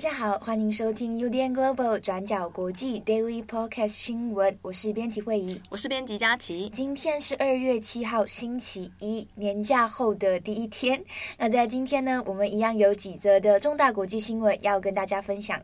[0.00, 4.58] 家好，欢迎收听 UDN Global 转角国际 Daily Podcast 新闻。
[4.62, 6.70] 我是编辑慧仪，我是编辑佳琪。
[6.70, 10.98] 今天是二月七号，星期一，年假后的第一天。
[11.36, 15.60] 那在今天呢，我们一样有几则的重大国际新闻要跟大家分享。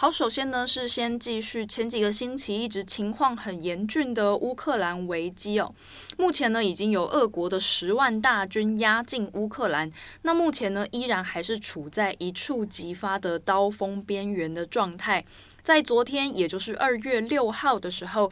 [0.00, 5.74] 好，首先呢是先继续前几个星期一直情况很严峻的乌克兰危机哦。
[6.16, 9.90] 目前呢已经有俄国的十万大军压境乌克兰，
[10.22, 15.24] 那目前呢依然还是处在一触即发的刀锋边缘的状态。
[15.62, 18.30] 在昨天，也就是二月六号的时候，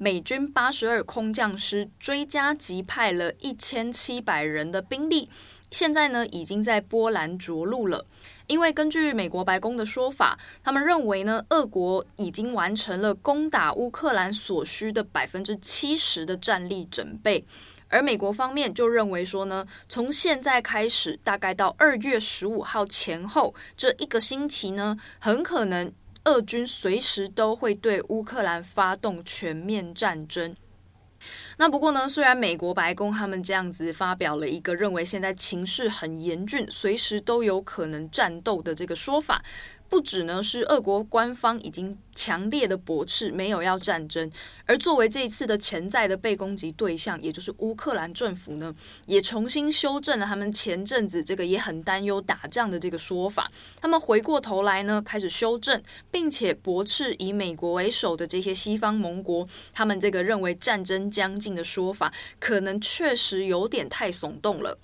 [0.00, 5.28] 美军八十二空降师追加急派了一千七百人的兵力，
[5.72, 8.06] 现在呢已经在波兰着陆了。
[8.46, 17.44] 因为根据美国白宫的说法，他们认为呢，俄国已经完成了攻打乌克兰所需的百分之七十的战力准备，
[17.88, 25.92] 而美国方面就认为说呢，从现在开始，大概到二月十五号前后这一个星期呢，很可能
[26.28, 30.54] 俄军随时都会对乌克兰发动全面战争。
[31.56, 39.42] 那不过呢，虽然美国白宫他们这样子发表了一个认为现在情势很严峻，随时都有可能战斗的这个说法。
[39.88, 44.30] 不只呢是俄国官方已经强烈的驳斥没有要战争，
[44.66, 48.74] 而作为这一次的潜在的被攻击对象，也就是乌克兰政府呢，
[49.06, 53.50] 也重新修正了他们前阵子这个也很担忧打仗的这个说法。
[53.80, 64.76] 他们回过头来呢，开始修正，并且驳斥以美国为首的这些西方盟国，他们这个认为战争将近的说法，可能确实有点太耸动了。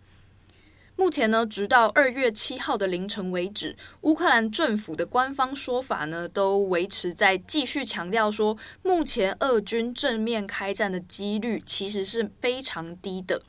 [0.96, 13.42] 目前呢，直到二月七号的凌晨为止，乌克兰政府的官方说法呢，都维持在继续强调说，目前俄军正面开战的几率其实是非常低的。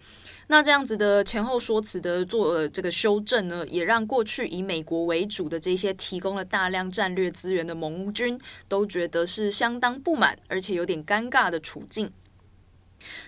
[0.47, 12.11] 那这样子的前后说辞的做这个修正呢，也让过去以美国为主的这些提供了大量战略资源的盟军都觉得是相当不满，而且有点尴尬的处境。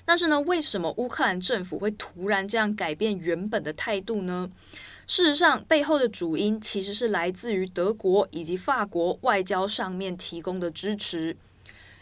[0.05, 4.49] 但是呢，为什么乌克兰政府会突然这样改变原本的态度呢？
[5.05, 11.37] 事实上，背后的主因其实是来自于德国以及法国外交上面提供的支持。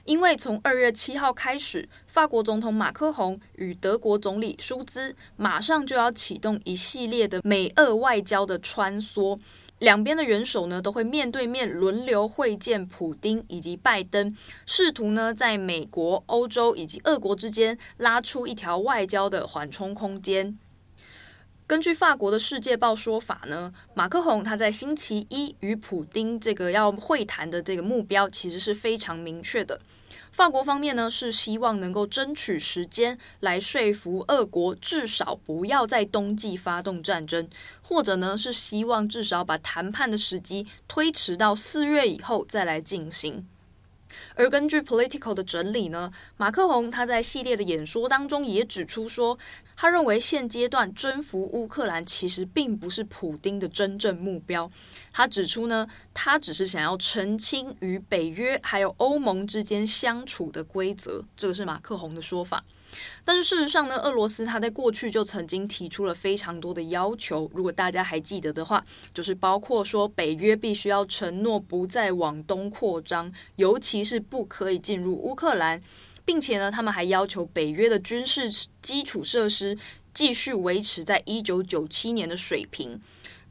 [0.05, 9.37] 因为从二月七号开始，法国总统马克宏与德国总理舒兹马上就要启动一系列的美俄外交的穿梭。
[9.79, 14.33] 两边的元首呢，都会面对面轮流会见普丁以及拜登，
[14.65, 20.57] 试图呢在美国、欧洲以及俄国之间拉出一条外交的缓冲空间。
[21.67, 29.81] 根据法国的《世界报》说法呢，马克宏他在星期一与普丁这个要会谈的这个目标，其实是非常明确的。
[30.35, 37.47] 法国方面呢，是希望能够争取时间来说服俄国，至少不要在冬季发动战争，
[37.81, 43.47] 或者呢是希望至少把谈判的时机推迟到四月以后再来进行。
[44.35, 49.37] 而根据 Political 的整理呢，马克宏他在系列的演说当中也指出说，
[49.75, 54.69] 他认为现阶段征服乌克兰其实并不是普丁的真正目标。
[55.11, 62.63] 他指出呢，他只是想要澄清与北约还有欧盟之间相处的规则，这个是马克宏的说法。
[63.23, 68.83] 但是事实上呢，俄罗斯他在过去就曾经提出了非常多的要求，如果大家还记得的话，
[69.13, 75.81] 就是包括说北约必须要承诺不再往东扩张，尤其是不可以进入乌克兰。
[76.27, 78.49] 并且呢，他们还要求北约的军事
[78.81, 79.77] 基础设施
[80.11, 82.99] 继续维持在一九九七年的水平。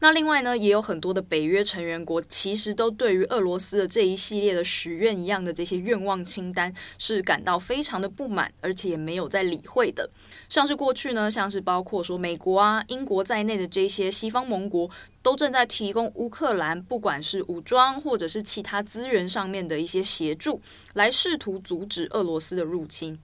[0.01, 10.09] 那另外呢，也有很多的北约成员国其实都对于俄罗斯的这一系列的许愿一样的这些愿望清单是感到非常的不满，而且也没有在理会的。
[10.51, 14.91] 像是过去呢，像是包括说美国啊、英国在内的这些西方盟国，
[15.23, 20.61] 都正在提供乌克兰不管是武装或者是其他资源上面的一些协助，
[20.93, 23.19] 来试图阻止俄罗斯的入侵。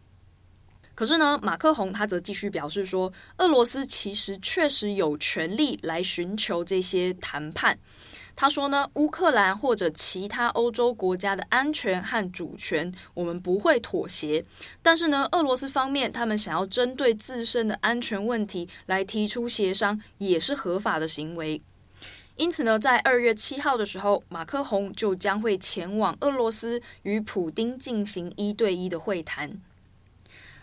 [1.00, 7.74] 可是呢，马克宏他则继续表示说，俄罗斯其实确实有权利来寻求这些谈判。
[8.36, 14.44] 他说呢，乌克兰或者其他欧洲国家的安全和主权，我们不会妥协。
[14.82, 21.58] 但是呢，俄罗斯方面他们想要针对自身的安全问题来提出协商，也是合法的行为。
[22.36, 29.50] 因此呢，在二月七号的时候，马克宏就将会前往俄罗斯与普丁进行一对一的会谈。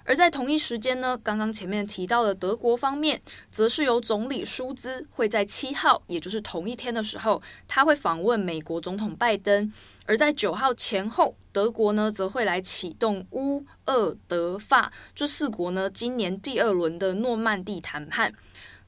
[0.07, 3.21] 而在同一时间呢，刚刚前面提到的德国方面，
[3.51, 9.69] 则是由总理舒兹会在七号，也就是同一天的时候，他会访问美国总统拜登；
[10.05, 18.33] 而在九号前后，德国呢则会来启动乌、俄、德、法这四国呢今年第二轮的诺曼底谈判。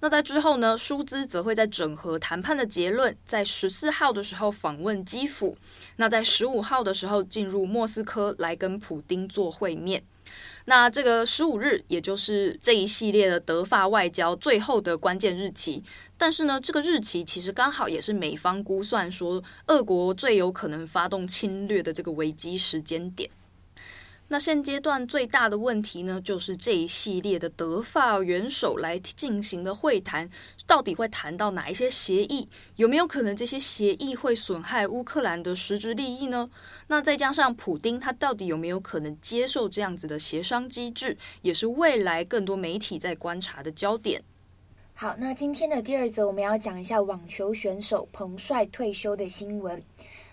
[0.02, 5.58] 那在之后呢，舒兹则会在整合谈判的结论，在十四号的时候访问基辅，
[5.98, 10.02] 那在十五号的时候进入莫斯科来跟普丁做会面。
[10.66, 15.84] 那这个十五日，也就是这一系列的德法外交最后的关键日期。
[16.18, 23.30] 但是呢，这个日期其实刚好也是美方估算说，俄国最有可能发动侵略的这个危机时间点。
[24.32, 30.30] 那现阶段最大的问题呢，就是这一系列的德法元首来进行的会谈，
[30.68, 32.48] 到底会谈到哪一些协议？
[32.76, 36.48] 有没有可能这些协议会损害乌克兰的实质利益呢？
[36.86, 44.22] 那再加上普丁，他到底有没有可能接受这样子的协商机制，也是未来更多媒体在观察的焦点。
[44.94, 49.82] 好，那今天的第二则，我们要讲一下网球选手彭帅退休的新闻。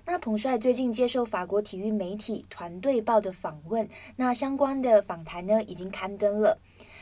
[0.08, 6.56] 那彭帅最近接受法国体育媒体《团队报》的访问，那相关的访谈呢已经刊登了。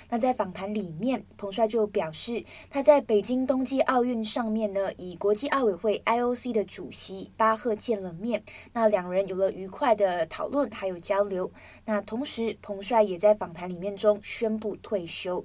[0.09, 8.43] 那在访谈里面，彭帅就表示，他在北京冬季奥运上面呢，以国际奥委会 IOC 的主席巴赫见了面，
[8.73, 11.51] 那两人有了愉快的讨论还有交流。
[11.85, 15.45] 那同时，彭帅也在访谈里面中宣布退休。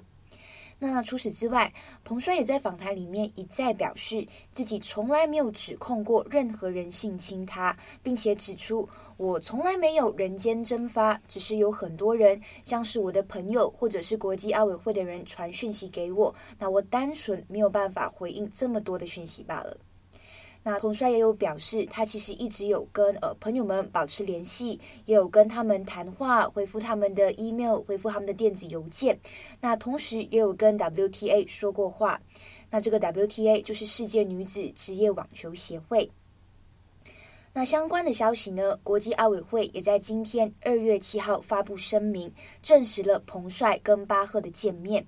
[0.82, 1.70] 那除此之外，
[2.04, 8.88] 彭帅也在访谈里面一再表示，自己从来没有指控过任何人性侵他，并且指出，
[9.18, 19.76] 我从来没有人间蒸发，只是有很多人，像是我的朋友或者是国际奥委会的人传讯息给我，那我单纯没有办法回应这么多的讯息罢了。
[20.62, 29.18] 那彭帅也有表示，他其实一直有跟呃朋友们保持联系，也有跟他们谈话，回复他们的 email，回复他们的电子邮件。
[29.58, 32.20] 那同时也有跟 WTA 说过话。
[32.70, 36.08] 那这个 WTA 就是世界女子职业网球协会。
[37.52, 45.04] 那相关的消息呢，国际奥委会也在今天二月七号发布声明，证实了彭帅跟巴赫的见面。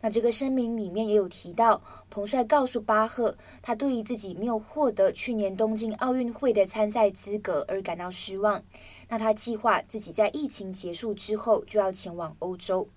[0.00, 8.62] 那这个声明里面也有提到，彭帅告诉巴赫，他对于自己没有获得去年东京奥运会的参赛资格而感到失望。
[9.08, 12.88] 那他计划自己在疫情结束之后就要前往欧洲。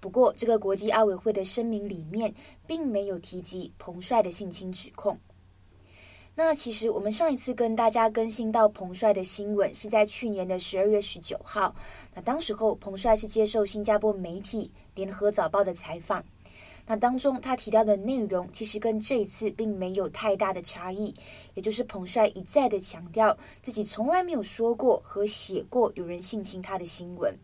[0.00, 2.32] 不过，这个国际奥委会的声明里面
[2.66, 5.18] 并没有提及彭帅的性侵指控。
[6.36, 11.74] 那其实我们上一次跟大家更新到彭帅的新闻是在去年的十二月十九号。
[12.14, 14.70] 那当时候，彭帅是接受新加坡媒体。
[14.94, 16.24] 联合早报的采访，
[16.86, 21.14] 那当中他提到的内容其实跟这一次并没有太大的差异，
[21.54, 27.34] 也就是彭帅一再的强调自己从来没有说过和写过有人性侵他的新闻。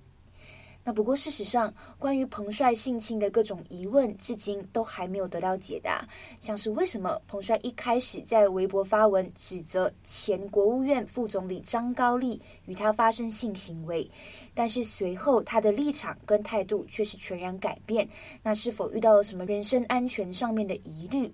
[0.83, 6.09] 那不过事实上，关于彭帅性侵的各种疑问，至今都还没有得到解答，
[6.41, 14.11] 像是为什么彭帅一开始在微博发文指责前国务院副总理张高丽与他发生性行为。
[14.55, 18.09] 但是随后他的立场跟态度却是全然改变，
[18.43, 21.33] 那是否遇到了什么人身安全上面的疑虑？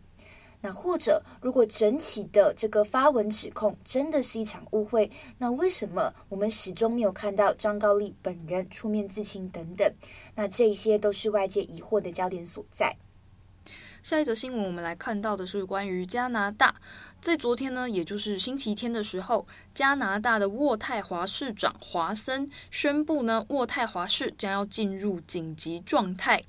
[0.60, 9.92] 那或者如果整起的这个发文指控真的是一场误会，那为什么我们始终没有看到张高丽本人出面自清等等？
[10.34, 12.94] 那这些都是外界疑惑的焦点所在。
[14.02, 16.74] 下一则新闻我们来看到的是关于加拿大。
[17.20, 19.44] 在昨天呢，也就是星期天的时候，
[19.74, 26.40] 加拿大的渥太华市长华森宣布呢，渥太华市将要进入紧急状态。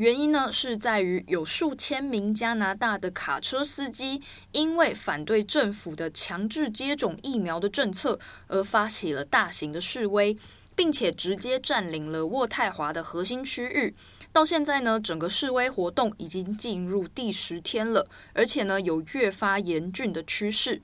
[0.00, 4.18] 原因呢，是在于有数千名加拿大的卡车司机
[4.52, 10.34] 因为反对政府的强制接种疫苗的政策而发起了大型的示威，
[10.74, 13.94] 并且直接占领了渥太华的核心区域。
[14.32, 20.80] 到现在呢，整个示威活动已经进入第十天了，而且呢有越发严峻的趋势。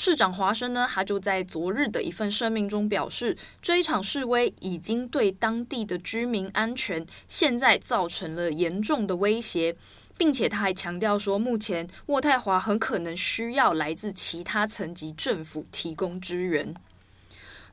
[0.00, 9.74] 市长华生呢，他就在昨日的一份声明中表示，这一场示威已经对当地的居民安全现在造成了严重的威胁，
[10.16, 16.72] 并且他还强调说，目前渥太华很可能需要来自其他层级政府提供支援。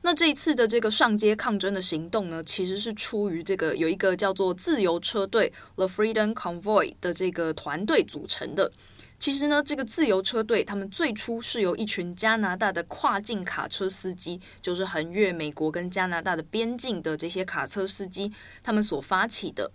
[0.02, 8.68] 那这一次的这个上街抗争的行动呢，其实是出于这个有一个叫做自由车队 The Freedom Convoy 的这个团队组成的。
[9.18, 18.30] 其实呢，这个自由车队他们最初是由一群加拿大的跨境卡车司机，就是横越美国跟加拿大的边境的这些卡车司机，
[18.62, 19.70] 他们所发起的。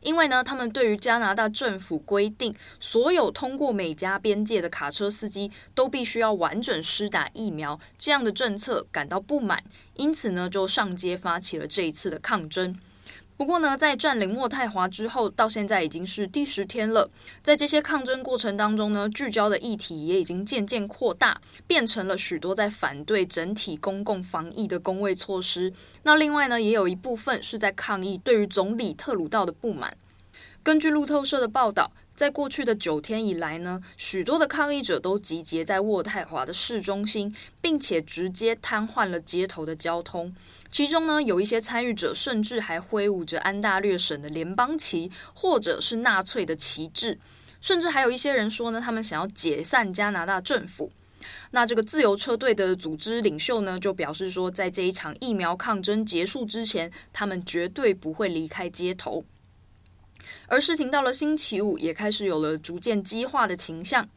[0.00, 12.78] 因为呢，他们对于加拿大政府规定，所有通过美加边界的卡车司机都必须要完整施打疫苗这样的政策感到不满，因此呢，就上街发起了这一次的抗争。
[13.38, 17.08] 不过呢，在占领渥太华之后，到现在已经是第十天了。
[17.40, 25.72] 在这些抗争过程当中呢，聚焦的议题也已经渐渐扩大，变成了许多在反对整体公共防疫的工位措施。
[26.02, 29.96] 那另外呢，也有一部分是在抗议对于总理特鲁道的不满。
[30.64, 40.34] 根据路透社的报道，在过去的九天以来呢，许多的抗议者都集结在渥太华的市中心，并且直接瘫痪了街头的交通。
[40.68, 47.16] 其中呢，有一些参与者甚至还挥舞着安大略省的联邦旗，或者是纳粹的旗帜。
[47.60, 50.90] 甚至还有一些人说呢，他们想要解散加拿大政府。
[51.52, 59.24] 那这个自由车队的组织领袖呢，就表示说，在这一场疫苗抗争结束之前，他们绝对不会离开街头。
[60.46, 64.08] 而事情到了星期五，也开始有了逐渐激化的倾向。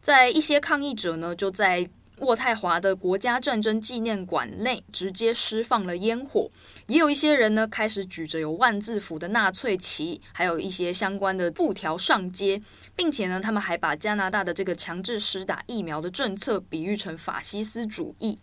[0.00, 1.88] 在一些抗议者呢，就在
[2.18, 6.48] 渥太华的国家战争纪念馆内直接释放了烟火。
[6.86, 12.60] 也有一些人呢，开始举着有万字符的纳粹旗，还有一些相关的布条上街，
[12.94, 18.38] 并且呢，他们还把加拿大的这个强制施打疫苗的政策比喻成法西斯主义。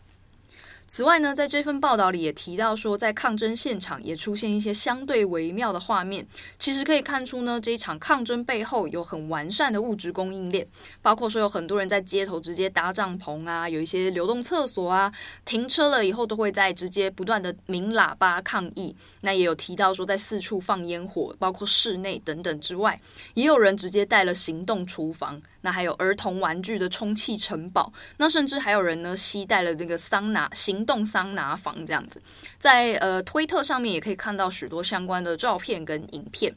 [0.92, 6.26] 此外呢，在这份报道里也提到说，在抗争现场也出现一些相对微妙的画面。
[6.58, 10.68] 其实可以看出呢，这一场抗争背后有很完善的物质供应链，
[11.00, 15.14] 包括说有很多人在街头直接搭帐篷啊，有一些流动厕所啊，
[15.46, 18.96] 停车了以后都会在直接不断的鸣喇叭抗议。
[19.22, 23.00] 那也有提到说，在四处放烟火，包括室内等等之外，
[23.36, 25.40] 也有人直接带了行动厨房。
[25.62, 32.22] 那还有儿童玩具的充气城堡，那甚至还有人呢，携带了这个桑拿行动桑拿房这样子，
[32.58, 36.54] 在呃推特上面也可以看到许多相关的照片跟影片。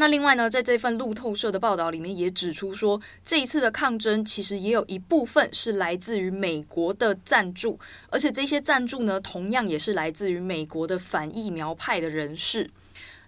[0.00, 7.76] 那另外呢，在这份路透社的报道里面也指出说，这一次的抗争其实也有一部分是来自于美国的赞助，
[8.08, 12.70] 而且这些赞助呢，同样也是来自于美国的反疫苗派的人士。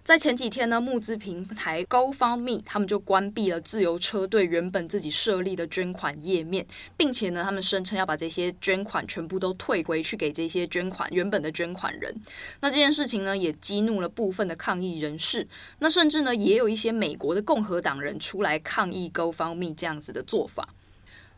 [0.03, 6.65] 在前几天呢，募资平台 GoFundMe 他们就关闭了自由车队原本自己设立的捐款页面，
[6.97, 12.13] 并且呢，他们声称要把这些捐款全部都退回去给这些捐款原本的捐款人。
[12.59, 15.47] 那这件事情呢，也激怒了部分的抗议人士。
[15.77, 20.67] 那甚至呢，也有一些美国的共和党人出来抗议 GoFundMe 这样子的做法。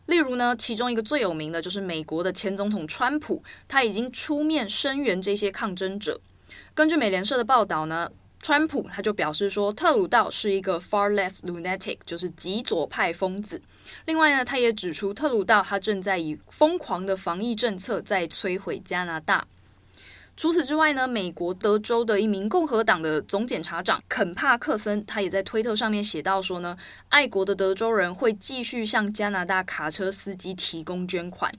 [0.06, 6.18] 例如呢，其中一个最有名的就是美国的前总统川普，他已经出面声援这些抗争者。
[6.74, 8.10] 根据美联社的报道呢。
[8.44, 13.58] 川普他就表示说，特鲁道是一个 far left lunatic，就是极左派疯子。
[14.04, 19.42] 另外呢，他也指出特鲁道他正在以疯狂的防疫政策在摧毁加拿大。
[20.36, 26.76] 除此之外呢，美国德州的一名共和党的总检察长肯帕克森，他也在推特上面写道说呢，
[27.08, 31.50] 爱国的德州人会继续向加拿大卡车司机提供捐款。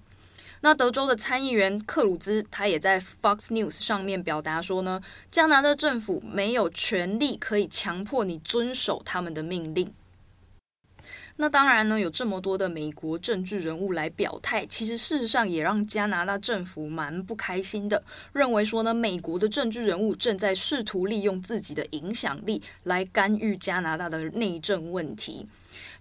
[0.61, 9.93] 那德州的参议员克鲁兹，他也在 Fox News 上面表达说呢，加拿大政府没有权利可以强迫你遵守他们的命令。
[11.37, 25.45] 那当然呢，有这么多的美国政治人物来表态，其实事实上也让加拿大政府蛮不开心的，认为说呢，美国的政治人物正在试图利用自己的影响力来干预加拿大的内政问题。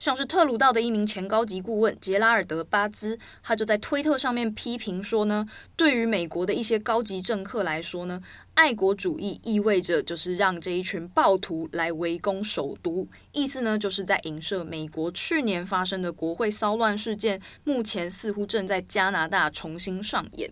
[0.05, 8.21] 像是特鲁道的一名前高级顾问杰拉尔德巴兹，他就在推特上面批评说呢，对于美国的一些高级政客来说呢，
[8.53, 20.51] 爱国主义意味着就是让这一群暴徒来围攻首都，意思呢就是在影射美国去年发生的国会骚乱事件，目前似乎正在加拿大重新上演。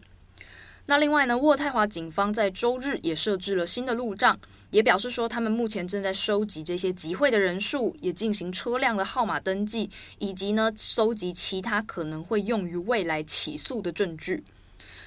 [0.87, 4.41] 那另外呢，渥太华警方在周日也设置了新的路障。
[4.73, 9.89] 也表示说，他们目前正在收集这些集会的人数，也进行车辆的号码登记，
[10.19, 14.43] 以及呢，收集其他可能会用于未来起诉的证据。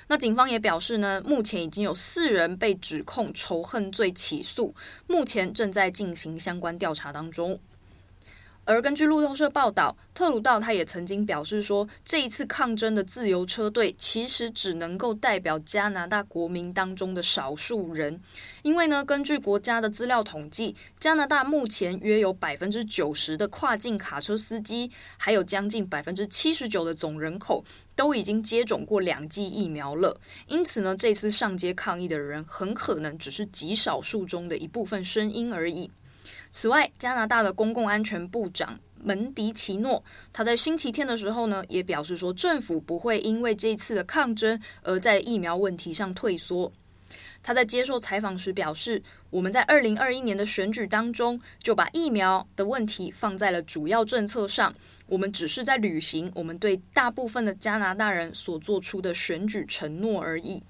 [0.08, 4.74] 那警方也表示呢，目前已经有四人被指控仇恨罪起诉，
[5.08, 7.60] 目前正在进行相关调查当中。
[8.66, 18.20] 而根据路透社报道，特鲁道他也曾经表示说，这一次抗争的自由车队其实只能够代表加拿大国民当中的少数人，
[18.64, 27.64] 因为呢，根据国家的资料统计，加拿大目前约有百分之九十的跨境卡车司机，还有将近百分之七十九的总人口
[27.96, 30.20] 都已经接种过两剂疫苗了。
[30.48, 35.92] 因此呢，这次上街抗议的人很可能只是极少数中的一部分声音而已。
[36.52, 46.72] 此外，加拿大的公共安全部长门迪奇诺，他在星期天的时候呢，也表示说，政府不会因为这次的抗争而在疫苗问题上退缩。
[47.44, 54.74] 他在接受采访时表示，我们在二零二一年的选举当中就把疫苗的问题放在了主要政策上，
[55.06, 60.64] 我们只是在履行我们对大部分的加拿大人所做出的选举承诺而已。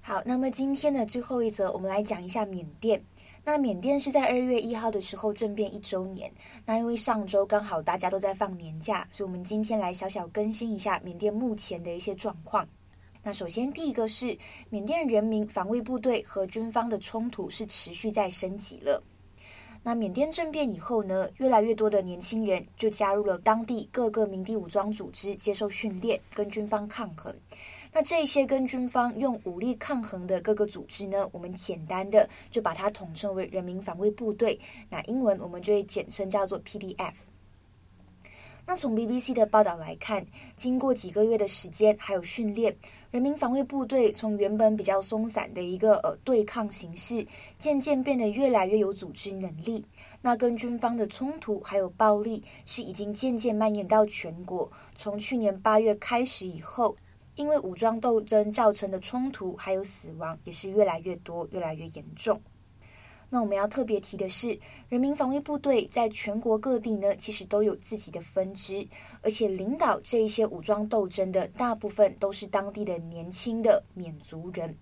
[0.00, 3.02] 好，那么今天的最后一则，我们来讲一下缅甸。
[3.50, 6.30] 那缅甸是在二月一号的时候政变一周年。
[6.66, 12.68] 那因为上周刚好大家都在放年假，所以我们今天来小小更新一下缅甸目前的一些状况。
[13.22, 14.36] 那首先第一个是
[14.68, 19.02] 缅甸人民防卫部队和军方的冲突是持续在升级了。
[19.82, 27.34] 那缅甸政变以后呢，越来越多的年轻人就加入了当地各个民地武装组织，接受训练，跟军方抗衡。
[27.98, 34.56] 那这些跟军方用武力抗衡的各个组织呢，我们简单的就把它统称为人民防卫部队。
[34.88, 37.12] 那英文我们就会简称叫做 PDF。
[38.64, 40.24] 那从 BBC 的报道来看，
[40.54, 42.72] 经过几个月的时间还有训练，
[43.10, 47.26] 人民防卫部队从原本比较松散的一个呃对抗形式，
[47.58, 49.84] 渐渐变得越来越有组织能力。
[50.22, 54.70] 那跟军方的冲突还有暴力是已经渐渐蔓延到全国。
[54.94, 56.94] 从去年八月开始以后。
[57.38, 62.38] 因为武装斗争造成的冲突还有死亡也是越来越多、越来越严重。
[63.30, 68.84] 那我们要特别提的是，人民防卫部队在全国各地呢，其实都有自己的分支，
[69.22, 74.76] 而且领导这一些武装斗争的大部分都是当地的年轻的缅族人。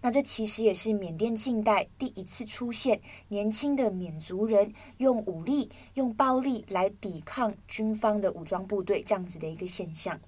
[0.00, 10.18] 那这其实也是缅甸近代第一次出现年轻的缅族人用武力、用暴力来抵抗军方的武装部队这样子的一个现象。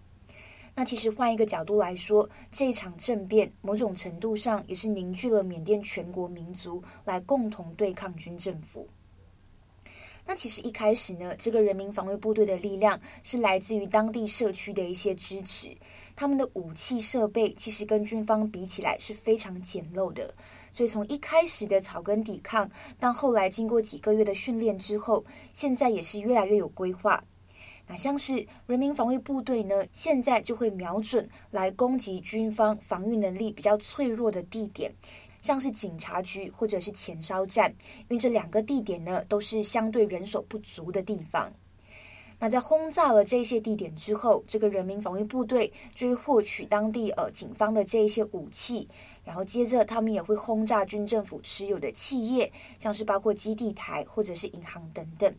[0.75, 8.89] 那其实换一个角度来说，这一场政变某种程度上也是凝聚了缅甸全国民族来共同对抗军政府。
[10.25, 15.69] 那其实一开始呢，这个人民防卫部队的力量是来自于当地社区的一些支持，
[16.15, 20.33] 他们的武器设备其实跟军方比起来是非常简陋的，
[20.71, 27.23] 所以从一开始的草根抵抗，到后来经过几个月的训练之后，现在也是越来越有规划。
[27.93, 34.91] 那像是人民防卫部队呢，现在就会瞄准来攻击军方防御能力比较脆弱的地点，
[35.43, 37.71] 像是警察局或者是前哨站，
[38.09, 41.53] 因为这两个地点呢都是相对人手不足的地方。
[42.39, 48.89] 那在轰炸了这些地点之后，这个人民防卫部队就会获取当地呃警方的这一些武器，
[49.23, 55.31] 然后接着他们也会轰炸军政府持有的企业，像是包括基地台或者是银行等等。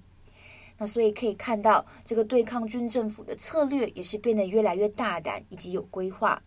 [0.77, 6.41] 那所以可以看到，这个对抗军政府的策略也是变得越来越大胆以及有规划。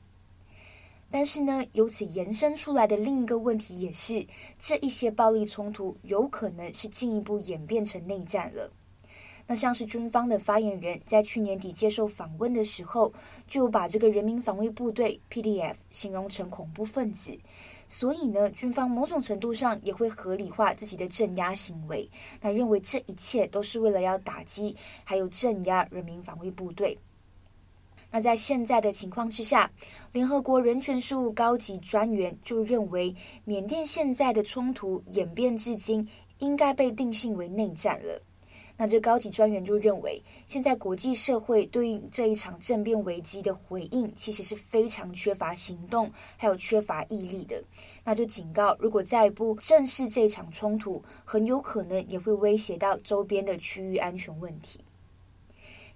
[1.10, 4.26] 但是呢，由此延伸出来的另一个问题也是，
[4.58, 8.70] 这一些暴力冲突有可能是进一步演变成内战了。
[9.46, 13.12] 那像是军方的发言人，在去年底接受访问的时候，
[13.46, 17.38] 就把这个人民防卫部队 PDF 形容成恐怖分子。
[17.86, 22.08] 所以呢，军方某种程度上也会合理化自己的镇压行为，
[22.40, 26.98] 那认为这一切都是为了要打击还有镇压人民防卫部队。
[28.10, 29.70] 那在现在的情况之下，
[30.12, 36.06] 联合国人权事务高级专员就认为，缅甸现在的冲突演变至今，
[36.38, 38.22] 应该被定性为内战了。
[38.76, 47.62] 那这高级专员就认为，现在国际社会对应这一场政变危机的回应，其实是非常缺乏行动，还有缺乏毅力的。
[48.04, 54.78] 那就警告，如果再不正视这场冲突，很有可能也会威胁到周边的区域安全问题。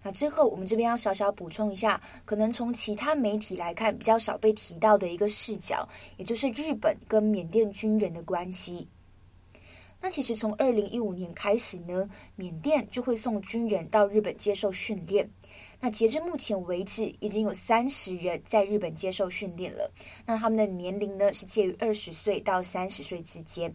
[0.02, 8.88] 那最后，我们这边要小小补充一下，可能从其他媒体来看比较少被提到的一个视角，也就是日本跟缅甸军人的关系。
[10.00, 15.28] 那其实从二零一五年开始呢，缅甸就会送军人到日本接受训练。
[15.78, 19.90] 那截至目前为止，已经有三十人在日本接受训练了。
[20.26, 23.74] 那他们的年龄呢，是介于二十岁到三十岁之间。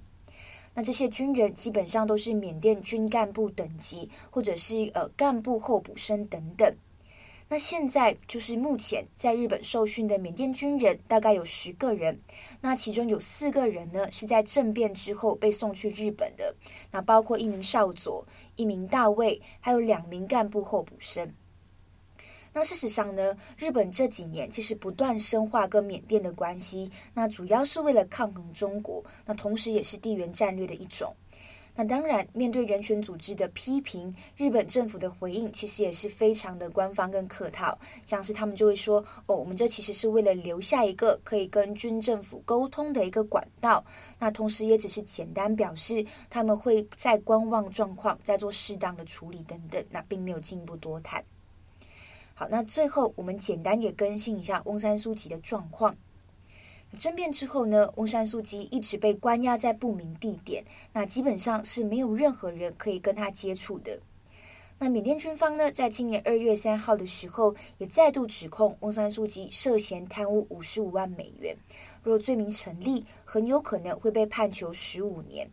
[0.73, 6.71] 那这些军人基本上都是缅甸军干部等级，或者是呃干部候补生等等。
[7.47, 12.19] 那现在就是目前在日本受训的缅甸军人大概有十个人，
[12.59, 16.53] 那其中有四个人呢是在政变之后被送去日本的，
[16.91, 21.31] 那包括一名少佐、一名大尉，还有两名干部候补生。
[22.51, 31.13] 那事实上呢，日本这几年其实不断深化跟缅甸的关系，那主要是为了抗衡中国，那同时也是地缘战略的一种。
[31.77, 43.83] 那当然，面对人权组织的批评，日本政府的回应其实也是非常的官方跟客套，像是他们就会说：“哦，我们这其实是为了留下一个可以跟军政府沟通的一个管道。”
[44.17, 51.21] 那同时也只是简单表示他们会在观望状况，再做适当的处理等等，那并没有进一步多谈。
[52.33, 55.93] 好，那最后我们简单也更新一下翁山苏姬的状况。
[56.95, 63.99] 政变之后呢，翁山素姬一直被关押在不明地点，那基本上是没有任何人可以跟他接触的。
[64.77, 71.55] 那缅甸军方呢，在今年二月三号的时候，也再度指控翁山素姬涉嫌贪污五十五万美元。
[72.03, 75.49] 若罪名成立，很有可能会被判囚十五年。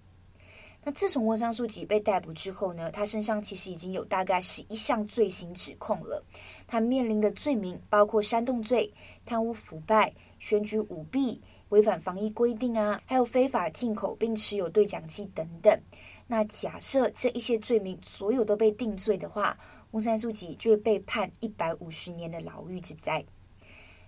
[0.85, 6.21] 那自从翁山素吉被逮捕之后呢，他身上其实已经有大概十一项罪行指控了。
[6.67, 8.93] 他面临的罪名包括煽动罪、
[9.25, 15.81] 贪污腐败、选举舞弊、违反防疫规定啊，还有非法进口并持有对讲机等等。
[16.27, 19.57] 那假设这一些罪名所有都被定罪的话，
[19.93, 23.25] 翁山苏吉就会被判一百五十年的牢狱之灾。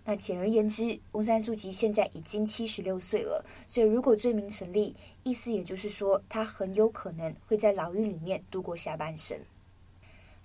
[0.04, 4.92] 那简而言之，翁山苏吉现在已经七十六岁了，所以如果罪名成立，
[5.22, 9.38] 意思也就是说，他很有可能会在牢狱里面度过下半生。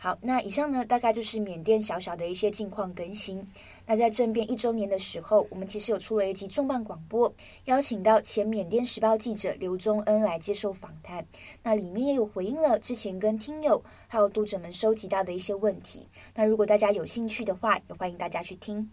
[0.02, 3.45] 好，那以上呢，大概就是缅甸小小的一些近况更新。
[3.89, 7.34] 那在政变一周年的时候，我们其实有出了一集重磅广播，
[7.65, 11.25] 邀请到前缅甸时报记者刘忠恩来接受访谈。
[11.63, 16.06] 那里面也有回应了之前跟听友还有读者们收集到的一些问题。
[16.36, 18.88] 那如果大家有兴趣的话，也欢迎大家去听。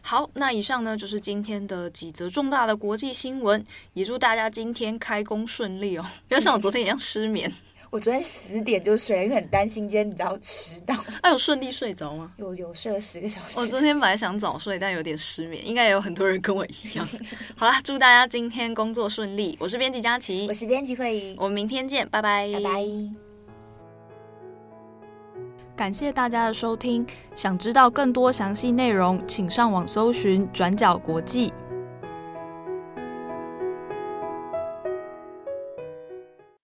[0.00, 6.04] 好，那以上呢就是今天的几则重大的国际新闻，也祝大家今天开工顺利哦！
[6.26, 7.52] 不要像我昨天一样失眠，
[7.96, 10.94] 我昨天十点就睡，因为很担心今天你知道迟到。
[11.22, 12.30] 那、啊、有顺利睡着吗？
[12.36, 13.58] 有有睡了十个小时。
[13.58, 17.08] 我昨天本来想早睡，但有点失眠，应该也有很多人跟我一样。
[17.56, 19.56] 好啦，祝大家今天工作顺利。
[19.58, 22.84] 我是编辑佳琪，我是编辑慧仪，我们明天见，拜拜，拜拜。
[25.74, 31.50] 感谢大家的收听，想知道更多详细内容，请上网搜寻转角国际。